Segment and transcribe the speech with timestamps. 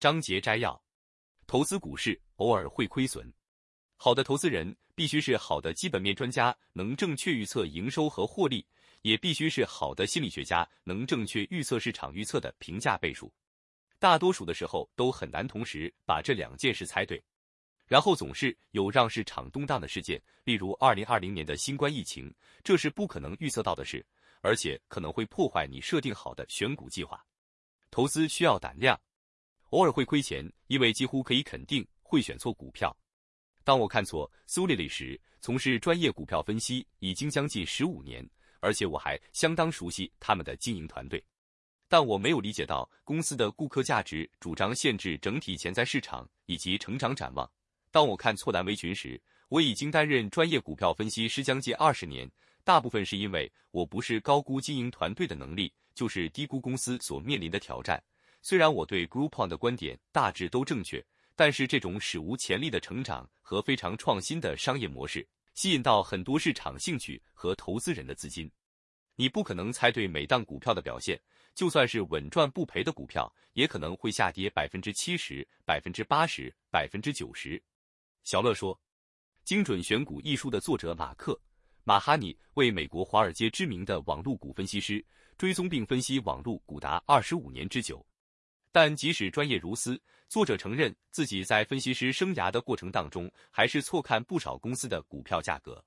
[0.00, 0.82] 章节摘要：
[1.46, 3.30] 投资股市偶尔会亏损，
[3.98, 8.66] 好的投资人必须是好的基本面专家，能正确预测营收和获利，
[9.02, 13.30] 也必须是好的心理学家，能正确预测市场预测的评价倍数。
[13.98, 17.22] 大多数的时候都很难同时把这两件事猜对，
[17.86, 24.02] 然后总是有让市场动荡的事件，例如二零二零年的新冠疫情，这是不可能预测到的事，
[24.40, 27.22] 而且可能会破坏你设定好的选股计划。
[27.90, 28.98] 投资需要胆量，
[29.70, 32.96] 偶尔会亏钱，因为几乎可以肯定会选错股票。
[33.62, 38.28] 当我看错苏丽丽时，从事专业股票分析已经将近十五年，
[38.60, 41.22] 而且我还相当熟悉他们的经营团队。
[41.88, 47.50] 但我没有理解到公司的顾客价值主张限制整体潜在市场以及成长展望。
[47.90, 52.30] 当我看错蓝围裙时，我已经担任专业股票分析师将近二十年，
[52.64, 58.02] 大部分是因为我不是高估经营团队的能力，就是低估公司所面临的挑战。
[58.42, 61.04] 虽然我对 Groupon 的观点大致都正确，
[61.36, 68.50] 但是这种史无前例的成长和非常创新的商业模式，吸引到很多市场兴趣和投资人的资金。
[69.16, 71.20] 你不可能猜对每档股票的表现。
[71.52, 77.60] 就算是稳赚不赔的股票，也可能会下跌百分之七十、百分之八十、百分之九十。
[78.22, 78.74] 小乐说，
[79.44, 81.32] 《精准选股》一书的作者马克·
[81.82, 85.04] 马哈尼为美国华尔街知名的网络股分析师，
[85.36, 88.06] 追踪并分析网络股达二十五年之久。
[88.72, 95.84] 但即使专业如斯，作者承认自己在分析师生涯的过程当中，还是错看不少公司的股票价格。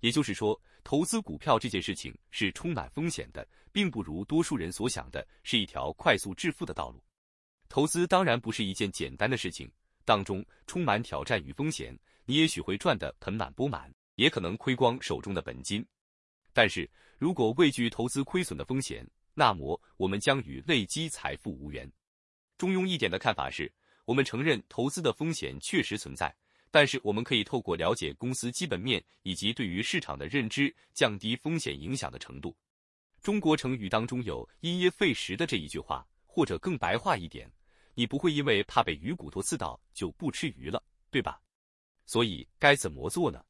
[0.00, 7.02] 也就是说，投资股票这件事情是充满风险的，并不如多数人所想的是一条快速致富的道路。
[7.68, 9.70] 投资当然不是一件简单的事情，
[10.04, 11.96] 当中充满挑战与风险。
[12.24, 15.86] 你也许会赚得盆满钵满，也可能亏光手中的本金。
[16.52, 21.90] 但是如果畏惧投资亏损的风险，那么我们将与累积财富无缘。
[22.58, 23.72] 中庸一点的看法是，
[24.04, 26.34] 我们承认投资的风险确实存在。
[26.70, 32.54] 但是我们可以透过了解公司基本面以及对于市场的认知，降低风险影响的程度。
[33.22, 37.50] 中国成语当中有“因噎废食”的这一句话，或者更白话一点，
[37.94, 41.40] 你不会因为怕被鱼骨头刺到就不吃鱼了，对吧？
[42.04, 43.42] 所以该怎么做呢？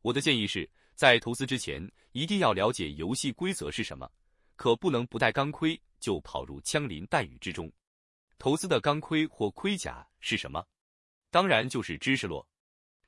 [0.00, 4.08] 我的建议是在投资之前一定要了解游戏规则是什么，
[4.54, 7.68] 可不能不戴钢盔就跑入枪林弹雨之中。
[8.44, 10.62] 投资的钢盔或盔甲是什么？
[11.30, 12.46] 当然就是知识咯，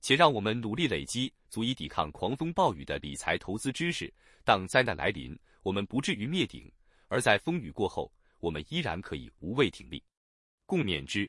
[0.00, 4.14] 且让我们努力累积足以抵抗狂风暴雨的理财投资知识。
[4.44, 6.70] 当灾难来临，我们不至于灭顶；
[7.08, 10.00] 而在风雨过后，我们依然可以无畏挺立。
[10.66, 11.28] 共勉之。